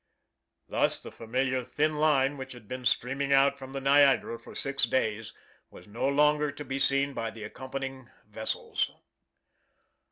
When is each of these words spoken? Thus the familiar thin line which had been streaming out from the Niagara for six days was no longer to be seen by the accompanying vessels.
Thus 0.67 0.99
the 0.99 1.11
familiar 1.11 1.63
thin 1.63 1.97
line 1.99 2.35
which 2.35 2.53
had 2.53 2.67
been 2.67 2.85
streaming 2.85 3.31
out 3.31 3.59
from 3.59 3.71
the 3.71 3.79
Niagara 3.79 4.39
for 4.39 4.55
six 4.55 4.85
days 4.85 5.31
was 5.69 5.85
no 5.85 6.07
longer 6.07 6.51
to 6.51 6.65
be 6.65 6.79
seen 6.79 7.13
by 7.13 7.29
the 7.29 7.43
accompanying 7.43 8.09
vessels. 8.27 8.89